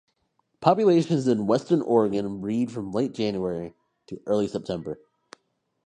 Populations 0.61 1.27
in 1.27 1.45
western 1.45 1.79
Oregon 1.83 2.41
breed 2.41 2.71
from 2.71 2.91
late 2.91 3.13
January 3.13 3.75
to 4.07 4.19
early 4.25 4.47
September. 4.47 4.97